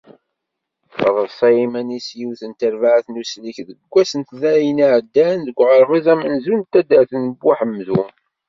Treṣṣa 0.97 1.49
iman-is 1.63 2.07
yiwet 2.17 2.41
n 2.45 2.51
terbaɛt 2.59 3.05
n 3.09 3.19
usellek 3.21 3.57
deg 3.67 3.79
wass 3.91 4.11
n 4.15 4.21
letnayen 4.25 4.83
iεeddan, 4.87 5.39
deg 5.47 5.57
uɣerbaz 5.61 6.05
amenzu 6.13 6.53
n 6.55 6.61
taddart 6.71 7.11
n 7.17 7.23
Buḥamdun. 7.41 8.11